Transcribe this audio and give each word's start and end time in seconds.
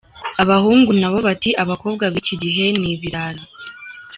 Abahungu 0.43 0.91
nabo 0.99 1.17
bati 1.27 1.49
abakobwa 1.63 2.05
bikigihe 2.13 2.65
ni 2.79 2.87
ibirara! 2.93 3.41